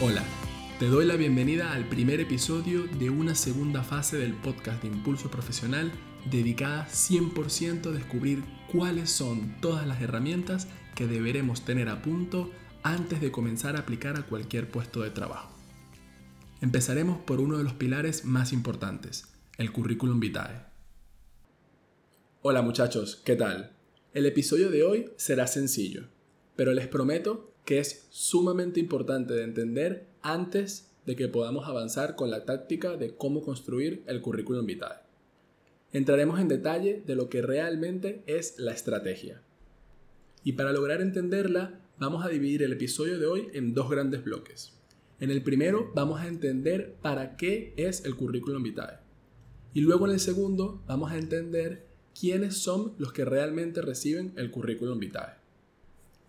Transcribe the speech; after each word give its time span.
Hola, 0.00 0.24
te 0.78 0.86
doy 0.86 1.06
la 1.06 1.16
bienvenida 1.16 1.72
al 1.72 1.88
primer 1.88 2.20
episodio 2.20 2.88
de 2.98 3.08
una 3.08 3.34
segunda 3.34 3.84
fase 3.84 4.16
del 4.16 4.34
podcast 4.34 4.82
de 4.82 4.88
Impulso 4.88 5.30
Profesional 5.30 5.92
dedicada 6.30 6.88
100% 6.88 7.86
a 7.86 7.90
descubrir 7.92 8.42
cuáles 8.72 9.10
son 9.10 9.54
todas 9.60 9.86
las 9.86 10.00
herramientas 10.00 10.68
que 10.94 11.06
deberemos 11.06 11.64
tener 11.64 11.88
a 11.88 12.02
punto 12.02 12.50
antes 12.82 13.20
de 13.20 13.30
comenzar 13.30 13.76
a 13.76 13.80
aplicar 13.80 14.16
a 14.16 14.26
cualquier 14.26 14.70
puesto 14.70 15.02
de 15.02 15.10
trabajo. 15.10 15.56
Empezaremos 16.60 17.18
por 17.18 17.40
uno 17.40 17.58
de 17.58 17.64
los 17.64 17.74
pilares 17.74 18.24
más 18.24 18.52
importantes, 18.52 19.24
el 19.58 19.72
currículum 19.72 20.20
vitae. 20.20 20.64
Hola 22.42 22.62
muchachos, 22.62 23.22
¿qué 23.24 23.36
tal? 23.36 23.76
El 24.14 24.26
episodio 24.26 24.70
de 24.70 24.82
hoy 24.82 25.12
será 25.16 25.46
sencillo, 25.46 26.08
pero 26.56 26.72
les 26.72 26.88
prometo 26.88 27.51
que 27.64 27.78
es 27.78 28.06
sumamente 28.10 28.80
importante 28.80 29.34
de 29.34 29.44
entender 29.44 30.06
antes 30.22 30.90
de 31.06 31.16
que 31.16 31.28
podamos 31.28 31.68
avanzar 31.68 32.16
con 32.16 32.30
la 32.30 32.44
táctica 32.44 32.96
de 32.96 33.14
cómo 33.14 33.42
construir 33.42 34.02
el 34.06 34.20
currículum 34.22 34.66
vitae. 34.66 34.98
Entraremos 35.92 36.40
en 36.40 36.48
detalle 36.48 37.02
de 37.06 37.16
lo 37.16 37.28
que 37.28 37.42
realmente 37.42 38.22
es 38.26 38.58
la 38.58 38.72
estrategia. 38.72 39.42
Y 40.44 40.52
para 40.52 40.72
lograr 40.72 41.00
entenderla, 41.00 41.80
vamos 41.98 42.24
a 42.24 42.28
dividir 42.28 42.62
el 42.62 42.72
episodio 42.72 43.18
de 43.18 43.26
hoy 43.26 43.48
en 43.52 43.74
dos 43.74 43.90
grandes 43.90 44.24
bloques. 44.24 44.72
En 45.20 45.30
el 45.30 45.42
primero 45.42 45.92
vamos 45.94 46.20
a 46.20 46.26
entender 46.26 46.96
para 47.02 47.36
qué 47.36 47.74
es 47.76 48.04
el 48.04 48.16
currículum 48.16 48.62
vitae. 48.62 48.98
Y 49.74 49.82
luego 49.82 50.06
en 50.06 50.14
el 50.14 50.20
segundo 50.20 50.82
vamos 50.86 51.12
a 51.12 51.18
entender 51.18 51.86
quiénes 52.18 52.56
son 52.56 52.94
los 52.98 53.12
que 53.12 53.24
realmente 53.24 53.82
reciben 53.82 54.32
el 54.36 54.50
currículum 54.50 54.98
vitae. 54.98 55.41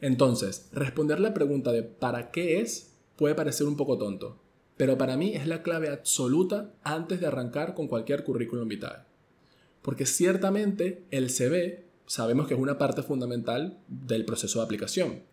Entonces, 0.03 0.67
responder 0.73 1.21
la 1.21 1.34
pregunta 1.34 1.71
de 1.71 1.81
¿para 1.81 2.30
qué 2.30 2.59
es? 2.59 2.91
puede 3.16 3.35
parecer 3.35 3.67
un 3.67 3.77
poco 3.77 3.98
tonto, 3.98 4.38
pero 4.76 4.98
para 4.98 5.16
mí 5.16 5.34
es 5.34 5.48
la 5.48 5.63
clave 5.63 5.87
absoluta 5.87 6.73
antes 6.84 7.21
de 7.21 7.27
arrancar 7.27 7.73
con 7.73 7.87
cualquier 7.87 8.26
currículum 8.26 8.68
vitae. 8.68 9.04
Porque 9.81 10.05
ciertamente 10.05 11.05
el 11.09 11.29
CV 11.29 11.85
sabemos 12.05 12.49
que 12.49 12.54
es 12.54 12.59
una 12.59 12.77
parte 12.77 13.01
fundamental 13.01 13.79
del 13.87 14.26
proceso 14.26 14.59
de 14.59 14.65
aplicación, 14.65 15.24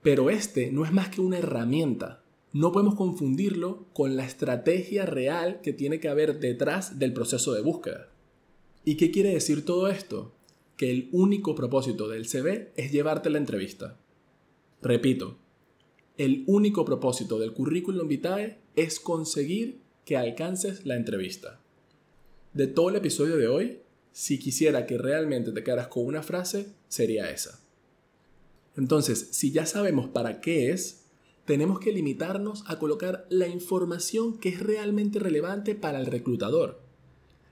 pero 0.00 0.30
este 0.30 0.72
no 0.72 0.86
es 0.86 0.92
más 0.92 1.10
que 1.10 1.20
una 1.20 1.36
herramienta. 1.36 2.22
No 2.54 2.72
podemos 2.72 2.94
confundirlo 2.94 3.84
con 3.92 4.16
la 4.16 4.24
estrategia 4.24 5.04
real 5.04 5.60
que 5.60 5.74
tiene 5.74 6.00
que 6.00 6.08
haber 6.08 6.40
detrás 6.40 6.98
del 6.98 7.12
proceso 7.12 7.52
de 7.52 7.60
búsqueda. 7.60 8.08
¿Y 8.82 8.96
qué 8.96 9.10
quiere 9.10 9.34
decir 9.34 9.66
todo 9.66 9.88
esto? 9.88 10.32
Que 10.80 10.90
el 10.90 11.10
único 11.12 11.54
propósito 11.54 12.08
del 12.08 12.26
CV 12.26 12.72
es 12.74 12.90
llevarte 12.90 13.28
la 13.28 13.36
entrevista. 13.36 13.98
Repito, 14.80 15.36
el 16.16 16.42
único 16.46 16.86
propósito 16.86 17.38
del 17.38 17.52
currículum 17.52 18.08
vitae 18.08 18.60
es 18.76 18.98
conseguir 18.98 19.82
que 20.06 20.16
alcances 20.16 20.86
la 20.86 20.96
entrevista. 20.96 21.60
De 22.54 22.66
todo 22.66 22.88
el 22.88 22.96
episodio 22.96 23.36
de 23.36 23.46
hoy, 23.46 23.80
si 24.12 24.38
quisiera 24.38 24.86
que 24.86 24.96
realmente 24.96 25.52
te 25.52 25.62
quedaras 25.62 25.88
con 25.88 26.06
una 26.06 26.22
frase, 26.22 26.72
sería 26.88 27.30
esa. 27.30 27.60
Entonces, 28.74 29.28
si 29.32 29.50
ya 29.52 29.66
sabemos 29.66 30.08
para 30.08 30.40
qué 30.40 30.70
es, 30.70 31.04
tenemos 31.44 31.78
que 31.78 31.92
limitarnos 31.92 32.64
a 32.68 32.78
colocar 32.78 33.26
la 33.28 33.48
información 33.48 34.38
que 34.38 34.48
es 34.48 34.60
realmente 34.60 35.18
relevante 35.18 35.74
para 35.74 36.00
el 36.00 36.06
reclutador. 36.06 36.80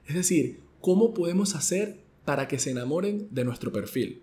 Es 0.07 0.15
decir, 0.15 0.61
cómo 0.81 1.13
podemos 1.13 1.55
hacer 1.55 2.08
para 2.29 2.47
que 2.47 2.59
se 2.59 2.73
enamoren 2.73 3.27
de 3.31 3.43
nuestro 3.43 3.73
perfil. 3.73 4.21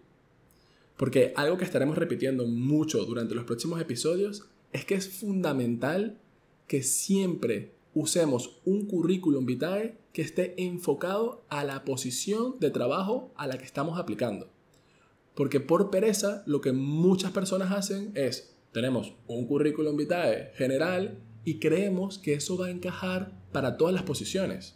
Porque 0.95 1.34
algo 1.36 1.58
que 1.58 1.64
estaremos 1.64 1.98
repitiendo 1.98 2.45
mucho 2.45 3.03
durante 3.03 3.34
los 3.34 3.45
próximos 3.45 3.81
episodios 3.81 4.45
es 4.73 4.86
que 4.86 4.94
es 4.94 5.09
fundamental 5.09 6.20
que 6.67 6.84
siempre 6.84 7.72
usemos 7.95 8.62
un 8.64 8.86
currículum 8.86 9.47
vitae 9.47 9.97
que 10.14 10.22
esté 10.22 10.53
enfocado 10.64 11.44
a 11.50 11.64
la 11.64 11.84
posición 11.84 12.59
de 12.59 12.69
trabajo 12.69 13.34
a 13.38 13.47
la 13.47 13.57
que 13.57 13.66
estamos 13.66 13.97
aplicando. 13.97 14.51
Porque 15.34 15.59
por 15.59 15.90
pereza 15.90 16.44
lo 16.46 16.62
que 16.62 16.74
muchas 16.74 17.31
personas 17.31 17.72
hacen 17.72 18.12
es, 18.13 18.56
tenemos 18.72 19.16
un 19.25 19.47
currículum 19.47 19.97
vitae 19.97 20.51
general 20.53 21.18
y 21.44 21.57
creemos 21.57 22.19
que 22.19 22.35
eso 22.35 22.56
va 22.56 22.68
a 22.68 22.69
encajar 22.69 23.31
para 23.51 23.78
todas 23.78 23.96
las 23.96 24.03
posiciones. 24.03 24.75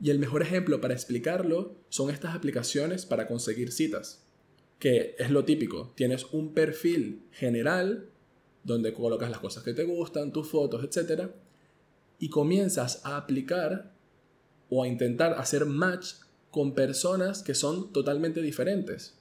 Y 0.00 0.10
el 0.10 0.18
mejor 0.18 0.42
ejemplo 0.42 0.80
para 0.80 0.94
explicarlo 0.94 1.76
son 1.90 2.10
estas 2.10 2.34
aplicaciones 2.34 3.04
para 3.04 3.26
conseguir 3.26 3.70
citas, 3.70 4.24
que 4.78 5.14
es 5.18 5.30
lo 5.30 5.44
típico, 5.44 5.92
tienes 5.94 6.24
un 6.32 6.54
perfil 6.54 7.22
general 7.32 8.08
donde 8.64 8.94
colocas 8.94 9.30
las 9.30 9.40
cosas 9.40 9.62
que 9.62 9.74
te 9.74 9.84
gustan, 9.84 10.32
tus 10.32 10.48
fotos, 10.48 10.84
etc. 10.84 11.30
Y 12.18 12.30
comienzas 12.30 13.04
a 13.04 13.16
aplicar 13.16 13.92
o 14.70 14.82
a 14.82 14.88
intentar 14.88 15.34
hacer 15.34 15.66
match 15.66 16.14
con 16.50 16.74
personas 16.74 17.42
que 17.42 17.54
son 17.54 17.92
totalmente 17.92 18.42
diferentes. 18.42 19.18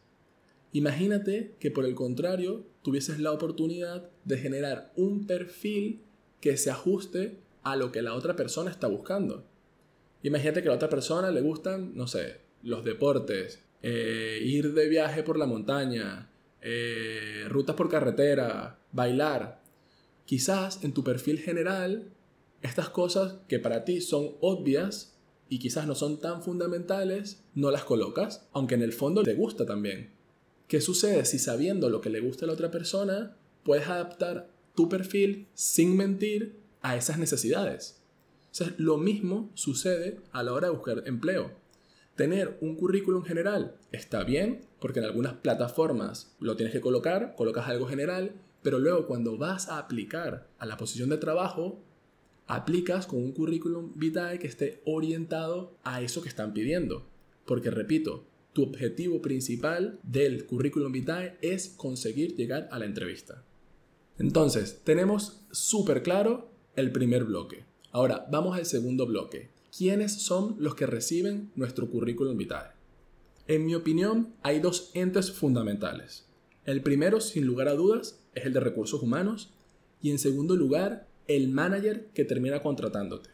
Imagínate 0.72 1.56
que 1.60 1.72
por 1.72 1.86
el 1.86 1.96
contrario 1.96 2.66
tuvieses 2.84 3.20
la 3.20 3.32
oportunidad 3.32 4.10
de 4.24 4.38
generar 4.38 4.92
un 4.96 5.26
perfil 5.26 6.02
que 6.42 6.58
se 6.58 6.70
ajuste 6.70 7.38
a 7.64 7.76
lo 7.76 7.92
que 7.92 8.02
la 8.02 8.14
otra 8.14 8.36
persona 8.36 8.72
está 8.72 8.88
buscando. 8.88 9.46
Imagínate 10.24 10.62
que 10.62 10.68
a 10.68 10.72
la 10.72 10.76
otra 10.76 10.90
persona 10.90 11.32
le 11.32 11.42
gustan, 11.42 11.96
no 11.96 12.08
sé, 12.08 12.42
los 12.64 12.84
deportes, 12.84 13.64
eh, 13.82 14.40
ir 14.44 14.74
de 14.74 14.90
viaje 14.90 15.24
por 15.24 15.38
la 15.38 15.46
montaña, 15.46 16.30
eh, 16.62 17.46
rutas 17.48 17.76
por 17.76 17.90
carretera, 17.90 18.80
bailar. 18.92 19.62
Quizás 20.26 20.84
en 20.84 20.94
tu 20.94 21.04
perfil 21.04 21.40
general, 21.40 22.12
estas 22.62 22.90
cosas 22.90 23.38
que 23.48 23.60
para 23.60 23.86
ti 23.86 24.02
son 24.02 24.32
obvias 24.42 25.18
y 25.48 25.60
quizás 25.60 25.88
no 25.88 25.96
son 25.96 26.20
tan 26.20 26.44
fundamentales, 26.44 27.44
no 27.56 27.72
las 27.72 27.86
colocas, 27.86 28.48
aunque 28.52 28.76
en 28.76 28.84
el 28.84 28.94
fondo 28.94 29.24
te 29.24 29.34
gusta 29.34 29.66
también. 29.66 30.12
¿Qué 30.68 30.82
sucede 30.82 31.26
si 31.26 31.40
sabiendo 31.40 31.90
lo 31.90 32.02
que 32.02 32.10
le 32.10 32.20
gusta 32.20 32.46
a 32.46 32.48
la 32.48 32.54
otra 32.54 32.70
persona, 32.70 33.38
puedes 33.64 33.88
adaptar 33.88 34.50
tu 34.76 34.90
perfil 34.90 35.48
sin 35.54 35.98
mentir 35.98 36.60
a 36.82 36.96
esas 36.96 37.18
necesidades? 37.18 37.99
Lo 38.78 38.98
mismo 38.98 39.52
sucede 39.54 40.20
a 40.32 40.44
la 40.44 40.54
hora 40.54 40.68
de 40.68 40.74
buscar 40.74 41.04
empleo. 41.06 41.52
Tener 42.16 42.58
un 42.62 42.76
currículum 42.76 43.24
general 43.24 43.76
está 43.92 44.24
bien, 44.24 44.62
porque 44.80 45.00
en 45.00 45.06
algunas 45.06 45.34
plataformas 45.36 46.36
lo 46.40 46.56
tienes 46.56 46.74
que 46.74 46.82
colocar, 46.82 47.36
colocas 47.36 47.68
algo 47.68 47.88
general, 47.88 48.34
pero 48.62 48.80
luego 48.80 49.08
cuando 49.08 49.38
vas 49.38 49.70
a 49.70 49.78
aplicar 49.78 50.48
a 50.58 50.66
la 50.66 50.78
posición 50.78 51.10
de 51.10 51.18
trabajo, 51.18 51.82
aplicas 52.48 53.08
con 53.08 53.24
un 53.24 53.32
currículum 53.32 53.94
vitae 53.96 54.40
que 54.40 54.48
esté 54.48 54.82
orientado 54.86 55.78
a 55.84 56.02
eso 56.02 56.22
que 56.22 56.30
están 56.30 56.54
pidiendo. 56.54 57.08
Porque 57.46 57.72
repito, 57.72 58.26
tu 58.54 58.64
objetivo 58.64 59.22
principal 59.22 60.00
del 60.04 60.46
currículum 60.46 60.92
vitae 60.92 61.38
es 61.42 61.70
conseguir 61.70 62.36
llegar 62.36 62.68
a 62.72 62.80
la 62.80 62.86
entrevista. 62.86 63.44
Entonces, 64.18 64.82
tenemos 64.84 65.46
súper 65.52 66.04
claro 66.04 66.52
el 66.76 66.92
primer 66.92 67.24
bloque. 67.24 67.69
Ahora, 67.92 68.28
vamos 68.30 68.56
al 68.56 68.66
segundo 68.66 69.08
bloque. 69.08 69.50
¿Quiénes 69.76 70.22
son 70.22 70.56
los 70.60 70.76
que 70.76 70.86
reciben 70.86 71.52
nuestro 71.56 71.90
currículum 71.90 72.38
vitae? 72.38 72.70
En 73.48 73.66
mi 73.66 73.74
opinión, 73.74 74.36
hay 74.44 74.60
dos 74.60 74.92
entes 74.94 75.32
fundamentales. 75.32 76.28
El 76.66 76.84
primero, 76.84 77.20
sin 77.20 77.48
lugar 77.48 77.68
a 77.68 77.74
dudas, 77.74 78.20
es 78.36 78.46
el 78.46 78.54
de 78.54 78.60
recursos 78.60 79.02
humanos 79.02 79.52
y 80.04 80.12
en 80.12 80.20
segundo 80.20 80.56
lugar, 80.56 81.08
el 81.28 81.50
manager 81.50 82.10
que 82.14 82.26
termina 82.26 82.62
contratándote. 82.62 83.32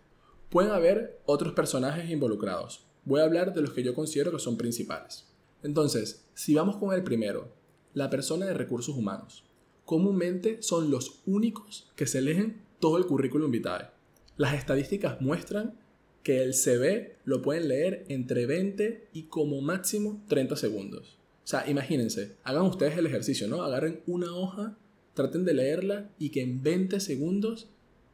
Pueden 0.49 0.71
haber 0.71 1.19
otros 1.25 1.53
personajes 1.53 2.09
involucrados. 2.09 2.85
Voy 3.03 3.19
a 3.19 3.25
hablar 3.25 3.53
de 3.53 3.61
los 3.61 3.71
que 3.71 3.83
yo 3.83 3.93
considero 3.93 4.31
que 4.31 4.39
son 4.39 4.55
principales. 4.55 5.25
Entonces, 5.63 6.25
si 6.33 6.55
vamos 6.55 6.77
con 6.77 6.93
el 6.93 7.03
primero, 7.03 7.49
la 7.93 8.09
persona 8.09 8.45
de 8.45 8.53
recursos 8.53 8.95
humanos. 8.95 9.43
Comúnmente 9.83 10.63
son 10.63 10.89
los 10.91 11.21
únicos 11.25 11.91
que 11.97 12.07
se 12.07 12.19
eligen 12.19 12.61
todo 12.79 12.97
el 12.97 13.05
currículum 13.05 13.51
vitae. 13.51 13.94
Las 14.37 14.53
estadísticas 14.53 15.21
muestran 15.21 15.75
que 16.23 16.43
el 16.43 16.53
CV 16.53 17.17
lo 17.23 17.41
pueden 17.41 17.67
leer 17.67 18.03
entre 18.09 18.45
20 18.45 19.09
y 19.13 19.23
como 19.23 19.61
máximo 19.61 20.23
30 20.27 20.55
segundos. 20.55 21.17
O 21.43 21.47
sea, 21.47 21.69
imagínense, 21.69 22.35
hagan 22.43 22.63
ustedes 22.63 22.97
el 22.97 23.05
ejercicio, 23.05 23.47
¿no? 23.47 23.63
Agarren 23.63 24.01
una 24.07 24.33
hoja, 24.33 24.75
traten 25.13 25.45
de 25.45 25.53
leerla 25.53 26.09
y 26.17 26.29
que 26.29 26.41
en 26.41 26.63
20 26.63 26.99
segundos 26.99 27.69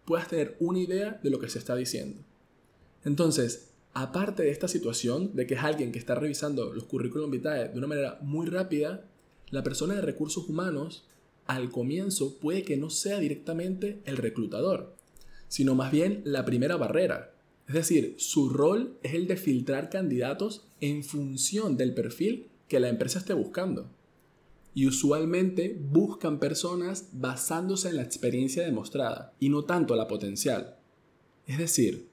puedas 0.05 0.27
tener 0.27 0.57
una 0.59 0.79
idea 0.79 1.19
de 1.23 1.29
lo 1.29 1.39
que 1.39 1.49
se 1.49 1.57
está 1.57 1.75
diciendo. 1.75 2.21
Entonces, 3.05 3.69
aparte 3.93 4.43
de 4.43 4.51
esta 4.51 4.67
situación, 4.67 5.35
de 5.35 5.47
que 5.47 5.55
es 5.55 5.61
alguien 5.61 5.91
que 5.91 5.99
está 5.99 6.13
revisando 6.13 6.73
los 6.73 6.83
currículum 6.83 7.31
vitae 7.31 7.69
de 7.69 7.77
una 7.77 7.87
manera 7.87 8.19
muy 8.21 8.45
rápida, 8.47 9.05
la 9.49 9.63
persona 9.63 9.95
de 9.95 10.01
recursos 10.01 10.47
humanos 10.49 11.07
al 11.47 11.71
comienzo 11.71 12.37
puede 12.39 12.63
que 12.63 12.77
no 12.77 12.89
sea 12.89 13.19
directamente 13.19 14.01
el 14.05 14.17
reclutador, 14.17 14.95
sino 15.51 15.75
más 15.75 15.91
bien 15.91 16.21
la 16.23 16.45
primera 16.45 16.77
barrera. 16.77 17.33
Es 17.67 17.75
decir, 17.75 18.15
su 18.17 18.47
rol 18.47 18.97
es 19.03 19.15
el 19.15 19.27
de 19.27 19.35
filtrar 19.35 19.89
candidatos 19.89 20.65
en 20.79 21.03
función 21.03 21.75
del 21.75 21.93
perfil 21.93 22.47
que 22.69 22.79
la 22.79 22.87
empresa 22.87 23.19
esté 23.19 23.33
buscando. 23.33 23.89
y 24.73 24.87
usualmente 24.87 25.77
buscan 25.91 26.39
personas 26.39 27.09
basándose 27.11 27.89
en 27.89 27.97
la 27.97 28.03
experiencia 28.03 28.63
demostrada 28.63 29.33
y 29.37 29.49
no 29.49 29.65
tanto 29.65 29.97
la 29.97 30.07
potencial. 30.07 30.77
Es 31.45 31.57
decir, 31.57 32.07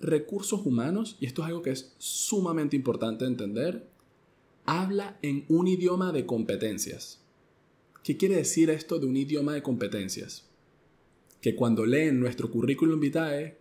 recursos 0.00 0.66
humanos, 0.66 1.16
y 1.20 1.26
esto 1.26 1.42
es 1.42 1.48
algo 1.48 1.62
que 1.62 1.70
es 1.70 1.94
sumamente 1.98 2.74
importante 2.74 3.24
entender, 3.24 3.86
habla 4.64 5.16
en 5.22 5.44
un 5.48 5.68
idioma 5.68 6.10
de 6.10 6.26
competencias. 6.26 7.20
¿Qué 8.02 8.16
quiere 8.16 8.34
decir 8.34 8.68
esto 8.70 8.98
de 8.98 9.06
un 9.06 9.16
idioma 9.16 9.54
de 9.54 9.62
competencias? 9.62 10.49
Que 11.40 11.54
cuando 11.54 11.86
leen 11.86 12.20
nuestro 12.20 12.50
currículum 12.50 13.00
vitae, 13.00 13.58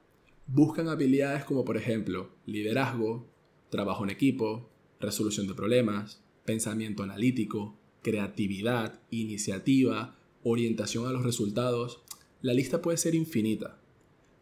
buscan 0.48 0.90
habilidades 0.90 1.46
como 1.46 1.64
por 1.64 1.78
ejemplo 1.78 2.32
liderazgo, 2.46 3.28
trabajo 3.70 4.04
en 4.04 4.10
equipo, 4.10 4.70
resolución 5.00 5.48
de 5.48 5.54
problemas, 5.54 6.22
pensamiento 6.46 7.04
analítico, 7.04 7.78
creatividad, 8.02 9.00
iniciativa, 9.12 10.18
orientación 10.44 11.08
a 11.08 11.12
los 11.12 11.24
resultados. 11.24 12.02
La 12.42 12.54
lista 12.54 12.82
puede 12.82 12.98
ser 12.98 13.16
infinita. 13.16 13.80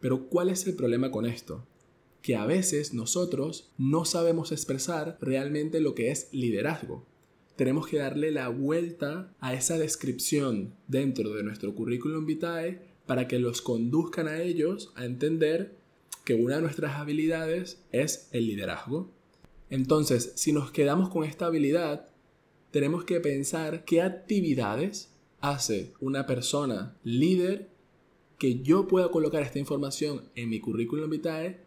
Pero 0.00 0.28
¿cuál 0.28 0.48
es 0.48 0.66
el 0.66 0.74
problema 0.74 1.10
con 1.10 1.26
esto? 1.26 1.66
Que 2.22 2.36
a 2.36 2.46
veces 2.46 2.94
nosotros 2.94 3.70
no 3.78 4.04
sabemos 4.04 4.52
expresar 4.52 5.18
realmente 5.20 5.80
lo 5.80 5.94
que 5.94 6.10
es 6.10 6.28
liderazgo. 6.32 7.06
Tenemos 7.56 7.88
que 7.88 7.98
darle 7.98 8.30
la 8.30 8.48
vuelta 8.48 9.34
a 9.40 9.54
esa 9.54 9.78
descripción 9.78 10.74
dentro 10.86 11.34
de 11.34 11.42
nuestro 11.42 11.74
currículum 11.74 12.24
vitae 12.24 12.87
para 13.08 13.26
que 13.26 13.38
los 13.38 13.62
conduzcan 13.62 14.28
a 14.28 14.42
ellos 14.42 14.92
a 14.94 15.06
entender 15.06 15.78
que 16.26 16.34
una 16.34 16.56
de 16.56 16.60
nuestras 16.60 16.96
habilidades 16.96 17.82
es 17.90 18.28
el 18.32 18.46
liderazgo. 18.46 19.10
Entonces, 19.70 20.34
si 20.36 20.52
nos 20.52 20.70
quedamos 20.72 21.08
con 21.08 21.24
esta 21.24 21.46
habilidad, 21.46 22.10
tenemos 22.70 23.04
que 23.04 23.18
pensar 23.20 23.86
qué 23.86 24.02
actividades 24.02 25.14
hace 25.40 25.94
una 26.00 26.26
persona 26.26 26.98
líder 27.02 27.70
que 28.38 28.60
yo 28.60 28.86
pueda 28.86 29.10
colocar 29.10 29.42
esta 29.42 29.58
información 29.58 30.28
en 30.34 30.50
mi 30.50 30.60
currículum 30.60 31.08
vitae 31.08 31.62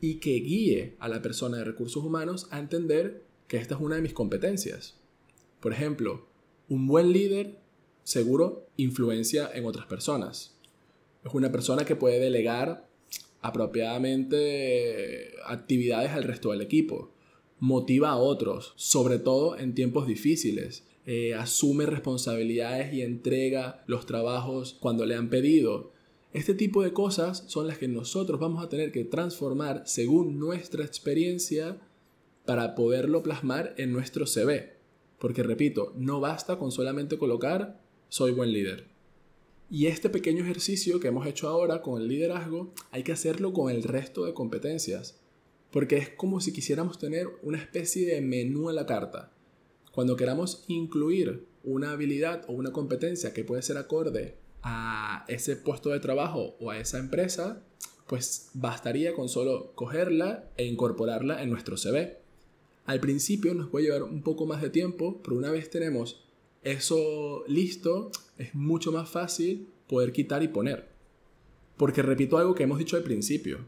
y 0.00 0.14
que 0.14 0.32
guíe 0.36 0.96
a 0.98 1.10
la 1.10 1.20
persona 1.20 1.58
de 1.58 1.64
recursos 1.64 2.02
humanos 2.02 2.48
a 2.50 2.58
entender 2.58 3.22
que 3.48 3.58
esta 3.58 3.74
es 3.74 3.82
una 3.82 3.96
de 3.96 4.02
mis 4.02 4.14
competencias. 4.14 4.98
Por 5.60 5.74
ejemplo, 5.74 6.26
un 6.70 6.86
buen 6.86 7.12
líder 7.12 7.58
seguro 8.02 8.70
influencia 8.78 9.50
en 9.52 9.66
otras 9.66 9.84
personas. 9.84 10.55
Es 11.26 11.34
una 11.34 11.52
persona 11.52 11.84
que 11.84 11.96
puede 11.96 12.20
delegar 12.20 12.88
apropiadamente 13.42 15.34
actividades 15.44 16.12
al 16.12 16.24
resto 16.24 16.52
del 16.52 16.62
equipo 16.62 17.12
motiva 17.58 18.10
a 18.10 18.16
otros, 18.16 18.72
sobre 18.76 19.18
todo 19.18 19.58
en 19.58 19.74
tiempos 19.74 20.06
difíciles. 20.06 20.84
Eh, 21.06 21.34
asume 21.34 21.86
responsabilidades 21.86 22.92
y 22.92 23.02
entrega 23.02 23.84
los 23.86 24.06
trabajos 24.06 24.76
cuando 24.80 25.06
le 25.06 25.14
han 25.14 25.30
pedido. 25.30 25.92
Este 26.32 26.54
tipo 26.54 26.82
de 26.82 26.92
cosas 26.92 27.44
son 27.46 27.66
las 27.66 27.78
que 27.78 27.88
nosotros 27.88 28.40
vamos 28.40 28.62
a 28.62 28.68
tener 28.68 28.92
que 28.92 29.04
transformar 29.04 29.82
según 29.86 30.38
nuestra 30.38 30.84
experiencia 30.84 31.78
para 32.44 32.74
poderlo 32.74 33.22
plasmar 33.22 33.74
en 33.78 33.92
nuestro 33.92 34.26
CV. 34.26 34.74
Porque 35.18 35.42
repito, 35.42 35.92
no 35.96 36.20
basta 36.20 36.58
con 36.58 36.72
solamente 36.72 37.16
colocar 37.16 37.80
soy 38.08 38.32
buen 38.32 38.52
líder. 38.52 38.95
Y 39.68 39.86
este 39.86 40.08
pequeño 40.10 40.44
ejercicio 40.44 41.00
que 41.00 41.08
hemos 41.08 41.26
hecho 41.26 41.48
ahora 41.48 41.82
con 41.82 42.00
el 42.00 42.08
liderazgo 42.08 42.72
hay 42.92 43.02
que 43.02 43.12
hacerlo 43.12 43.52
con 43.52 43.70
el 43.70 43.82
resto 43.82 44.24
de 44.24 44.34
competencias 44.34 45.18
porque 45.76 45.98
es 45.98 46.08
como 46.08 46.40
si 46.40 46.54
quisiéramos 46.54 46.98
tener 46.98 47.28
una 47.42 47.58
especie 47.58 48.06
de 48.06 48.22
menú 48.22 48.70
en 48.70 48.76
la 48.76 48.86
carta. 48.86 49.30
Cuando 49.92 50.16
queramos 50.16 50.64
incluir 50.68 51.46
una 51.64 51.92
habilidad 51.92 52.44
o 52.48 52.52
una 52.52 52.72
competencia 52.72 53.34
que 53.34 53.44
puede 53.44 53.60
ser 53.60 53.76
acorde 53.76 54.36
a 54.62 55.24
ese 55.28 55.54
puesto 55.54 55.90
de 55.90 56.00
trabajo 56.00 56.56
o 56.60 56.70
a 56.70 56.78
esa 56.78 56.98
empresa, 56.98 57.62
pues 58.06 58.50
bastaría 58.54 59.14
con 59.14 59.28
solo 59.28 59.72
cogerla 59.74 60.48
e 60.56 60.64
incorporarla 60.64 61.42
en 61.42 61.50
nuestro 61.50 61.76
CV. 61.76 62.18
Al 62.84 63.00
principio 63.00 63.52
nos 63.52 63.68
puede 63.68 63.86
llevar 63.86 64.04
un 64.04 64.22
poco 64.22 64.46
más 64.46 64.62
de 64.62 64.70
tiempo, 64.70 65.20
pero 65.22 65.36
una 65.36 65.50
vez 65.50 65.68
tenemos 65.68 66.25
eso 66.66 67.44
listo, 67.46 68.10
es 68.38 68.54
mucho 68.54 68.90
más 68.90 69.08
fácil 69.08 69.68
poder 69.88 70.12
quitar 70.12 70.42
y 70.42 70.48
poner. 70.48 70.88
Porque 71.76 72.02
repito 72.02 72.38
algo 72.38 72.56
que 72.56 72.64
hemos 72.64 72.78
dicho 72.78 72.96
al 72.96 73.04
principio, 73.04 73.60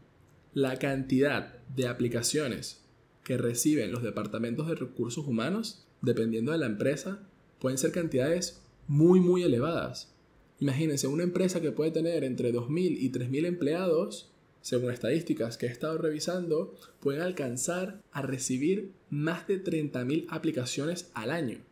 la 0.53 0.77
cantidad 0.77 1.59
de 1.75 1.87
aplicaciones 1.87 2.83
que 3.23 3.37
reciben 3.37 3.93
los 3.93 4.03
departamentos 4.03 4.67
de 4.67 4.75
recursos 4.75 5.25
humanos, 5.25 5.87
dependiendo 6.01 6.51
de 6.51 6.57
la 6.57 6.65
empresa, 6.65 7.25
pueden 7.59 7.77
ser 7.77 7.93
cantidades 7.93 8.61
muy, 8.87 9.21
muy 9.21 9.43
elevadas. 9.43 10.13
Imagínense, 10.59 11.07
una 11.07 11.23
empresa 11.23 11.61
que 11.61 11.71
puede 11.71 11.91
tener 11.91 12.25
entre 12.25 12.53
2.000 12.53 12.97
y 12.99 13.11
3.000 13.11 13.45
empleados, 13.45 14.33
según 14.59 14.91
estadísticas 14.91 15.57
que 15.57 15.67
he 15.67 15.69
estado 15.69 15.97
revisando, 15.97 16.75
pueden 16.99 17.21
alcanzar 17.21 18.01
a 18.11 18.23
recibir 18.23 18.91
más 19.09 19.47
de 19.47 19.63
30.000 19.63 20.25
aplicaciones 20.29 21.11
al 21.13 21.31
año. 21.31 21.68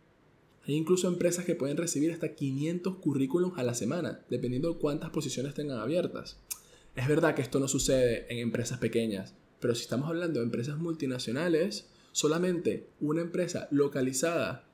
Hay 0.67 0.75
incluso 0.75 1.07
empresas 1.07 1.45
que 1.45 1.55
pueden 1.55 1.77
recibir 1.77 2.11
hasta 2.11 2.35
500 2.35 2.97
currículums 2.97 3.57
a 3.57 3.63
la 3.63 3.73
semana, 3.73 4.25
dependiendo 4.29 4.73
de 4.73 4.79
cuántas 4.79 5.11
posiciones 5.11 5.53
tengan 5.53 5.79
abiertas. 5.79 6.39
Es 6.95 7.07
verdad 7.07 7.35
que 7.35 7.41
esto 7.41 7.59
no 7.59 7.69
sucede 7.69 8.25
en 8.29 8.39
empresas 8.39 8.77
pequeñas, 8.77 9.33
pero 9.61 9.73
si 9.75 9.83
estamos 9.83 10.09
hablando 10.09 10.39
de 10.39 10.45
empresas 10.45 10.77
multinacionales, 10.77 11.89
solamente 12.11 12.89
una 12.99 13.21
empresa 13.21 13.69
localizada 13.71 14.67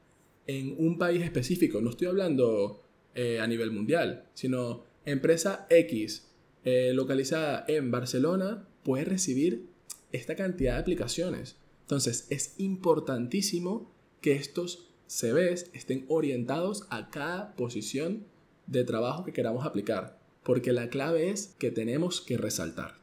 en 0.48 0.76
un 0.80 0.98
país 0.98 1.22
específico, 1.22 1.80
no 1.80 1.92
estoy 1.92 2.08
hablando 2.08 2.84
eh, 3.14 3.40
a 3.40 3.46
nivel 3.46 3.70
mundial, 3.70 4.26
sino 4.34 4.86
empresa 5.06 5.68
X 5.70 6.28
eh, 6.66 6.92
localizada 6.94 7.66
en 7.68 7.92
Barcelona 7.92 8.68
puede 8.84 9.06
recibir 9.06 9.68
esta 10.12 10.36
cantidad 10.36 10.74
de 10.74 10.80
aplicaciones. 10.80 11.58
Entonces 11.82 12.26
es 12.30 12.56
importantísimo 12.58 13.92
que 14.22 14.34
estos 14.34 14.93
CVs 15.14 15.70
estén 15.74 16.06
orientados 16.08 16.88
a 16.90 17.10
cada 17.10 17.56
posición 17.56 18.26
de 18.66 18.84
trabajo 18.84 19.24
que 19.24 19.34
queramos 19.34 19.66
aplicar 19.66 20.24
porque 20.44 20.74
la 20.74 20.90
clave 20.90 21.30
es 21.30 21.56
que 21.58 21.72
tenemos 21.72 22.22
que 22.22 22.38
resaltar. 22.38 22.96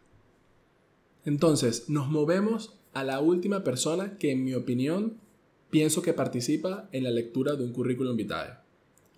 Entonces, 1.25 1.89
nos 1.89 2.09
movemos 2.09 2.75
a 2.93 3.05
la 3.05 3.21
última 3.21 3.65
persona 3.65 4.19
que 4.19 4.31
en 4.31 4.45
mi 4.45 4.55
opinión 4.55 5.19
pienso 5.71 6.03
que 6.03 6.13
participa 6.13 6.89
en 6.93 7.05
la 7.05 7.11
lectura 7.11 7.57
de 7.57 7.65
un 7.65 7.73
currículum 7.73 8.17
vitae. 8.17 8.59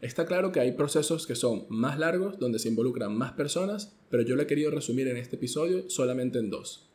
Está 0.00 0.26
claro 0.26 0.50
que 0.50 0.60
hay 0.60 0.72
procesos 0.72 1.26
que 1.26 1.36
son 1.36 1.64
más 1.68 1.98
largos, 1.98 2.38
donde 2.38 2.58
se 2.58 2.68
involucran 2.68 3.16
más 3.16 3.32
personas, 3.32 3.94
pero 4.10 4.24
yo 4.24 4.34
lo 4.34 4.42
he 4.42 4.46
querido 4.46 4.70
resumir 4.70 5.06
en 5.08 5.16
este 5.16 5.36
episodio 5.36 5.88
solamente 5.88 6.38
en 6.38 6.50
dos. 6.50 6.88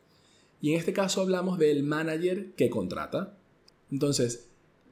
Y 0.60 0.72
en 0.72 0.78
este 0.78 0.92
caso 0.92 1.22
hablamos 1.22 1.58
del 1.58 1.82
manager 1.82 2.52
que 2.52 2.68
contrata. 2.68 3.38
Entonces, 3.90 4.47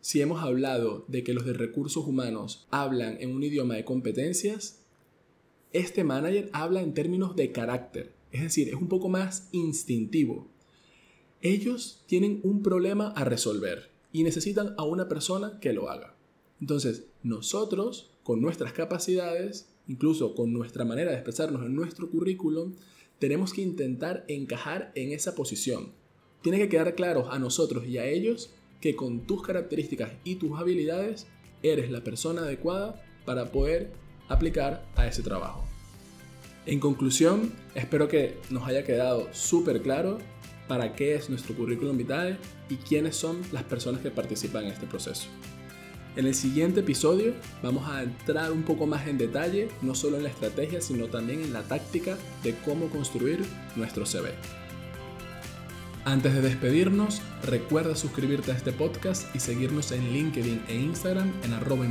si 0.06 0.20
hemos 0.20 0.40
hablado 0.40 1.04
de 1.08 1.24
que 1.24 1.34
los 1.34 1.44
de 1.44 1.52
recursos 1.52 2.06
humanos 2.06 2.64
hablan 2.70 3.16
en 3.18 3.34
un 3.34 3.42
idioma 3.42 3.74
de 3.74 3.84
competencias, 3.84 4.78
este 5.72 6.04
manager 6.04 6.48
habla 6.52 6.80
en 6.80 6.94
términos 6.94 7.34
de 7.34 7.50
carácter, 7.50 8.14
es 8.30 8.42
decir, 8.42 8.68
es 8.68 8.76
un 8.76 8.86
poco 8.86 9.08
más 9.08 9.48
instintivo. 9.50 10.46
Ellos 11.42 12.04
tienen 12.06 12.38
un 12.44 12.62
problema 12.62 13.08
a 13.16 13.24
resolver 13.24 13.90
y 14.12 14.22
necesitan 14.22 14.74
a 14.78 14.84
una 14.84 15.08
persona 15.08 15.58
que 15.58 15.72
lo 15.72 15.90
haga. 15.90 16.14
Entonces, 16.60 17.06
nosotros, 17.24 18.12
con 18.22 18.40
nuestras 18.40 18.72
capacidades, 18.72 19.66
incluso 19.88 20.36
con 20.36 20.52
nuestra 20.52 20.84
manera 20.84 21.10
de 21.10 21.16
expresarnos 21.16 21.66
en 21.66 21.74
nuestro 21.74 22.08
currículum, 22.08 22.76
tenemos 23.18 23.52
que 23.52 23.62
intentar 23.62 24.24
encajar 24.28 24.92
en 24.94 25.10
esa 25.10 25.34
posición. 25.34 25.90
Tiene 26.42 26.58
que 26.58 26.68
quedar 26.68 26.94
claro 26.94 27.28
a 27.28 27.40
nosotros 27.40 27.88
y 27.88 27.98
a 27.98 28.06
ellos 28.06 28.50
que 28.80 28.96
con 28.96 29.26
tus 29.26 29.42
características 29.42 30.12
y 30.24 30.36
tus 30.36 30.58
habilidades 30.58 31.26
eres 31.62 31.90
la 31.90 32.02
persona 32.02 32.42
adecuada 32.42 33.02
para 33.24 33.50
poder 33.50 33.92
aplicar 34.28 34.84
a 34.96 35.06
ese 35.06 35.22
trabajo. 35.22 35.64
En 36.66 36.80
conclusión, 36.80 37.52
espero 37.74 38.08
que 38.08 38.38
nos 38.50 38.66
haya 38.66 38.84
quedado 38.84 39.28
súper 39.32 39.82
claro 39.82 40.18
para 40.66 40.94
qué 40.94 41.14
es 41.14 41.30
nuestro 41.30 41.54
currículum 41.54 41.96
vitae 41.96 42.38
y 42.68 42.76
quiénes 42.76 43.16
son 43.16 43.40
las 43.52 43.62
personas 43.62 44.00
que 44.00 44.10
participan 44.10 44.64
en 44.64 44.72
este 44.72 44.86
proceso. 44.86 45.28
En 46.16 46.26
el 46.26 46.34
siguiente 46.34 46.80
episodio 46.80 47.34
vamos 47.62 47.88
a 47.88 48.02
entrar 48.02 48.50
un 48.50 48.62
poco 48.62 48.86
más 48.86 49.06
en 49.06 49.18
detalle, 49.18 49.68
no 49.82 49.94
solo 49.94 50.16
en 50.16 50.24
la 50.24 50.30
estrategia, 50.30 50.80
sino 50.80 51.06
también 51.08 51.42
en 51.42 51.52
la 51.52 51.62
táctica 51.62 52.16
de 52.42 52.54
cómo 52.64 52.88
construir 52.88 53.44
nuestro 53.76 54.06
CV. 54.06 54.30
Antes 56.06 56.34
de 56.34 56.40
despedirnos, 56.40 57.20
recuerda 57.42 57.96
suscribirte 57.96 58.52
a 58.52 58.54
este 58.54 58.70
podcast 58.70 59.34
y 59.34 59.40
seguirnos 59.40 59.90
en 59.90 60.12
LinkedIn 60.12 60.62
e 60.68 60.76
Instagram 60.76 61.32
en 61.42 61.52
arroba 61.52 61.84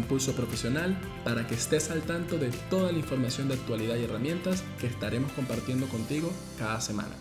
para 1.25 1.45
que 1.45 1.55
estés 1.55 1.91
al 1.91 2.01
tanto 2.01 2.37
de 2.37 2.49
toda 2.69 2.93
la 2.93 2.97
información 2.97 3.49
de 3.49 3.55
actualidad 3.55 3.97
y 3.97 4.05
herramientas 4.05 4.63
que 4.79 4.87
estaremos 4.87 5.33
compartiendo 5.33 5.87
contigo 5.87 6.31
cada 6.57 6.79
semana. 6.79 7.13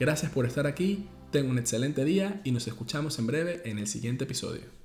Gracias 0.00 0.32
por 0.32 0.46
estar 0.46 0.66
aquí, 0.66 1.06
ten 1.30 1.48
un 1.48 1.60
excelente 1.60 2.04
día 2.04 2.40
y 2.42 2.50
nos 2.50 2.66
escuchamos 2.66 3.16
en 3.20 3.28
breve 3.28 3.62
en 3.64 3.78
el 3.78 3.86
siguiente 3.86 4.24
episodio. 4.24 4.77